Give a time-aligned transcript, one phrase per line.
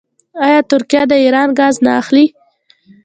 [0.45, 2.25] آیا ترکیه د ایران ګاز نه اخلي؟